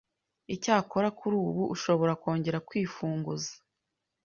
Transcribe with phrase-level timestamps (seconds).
[0.55, 3.51] Icyakora kuri ubu ushobora kongera kwifunguza,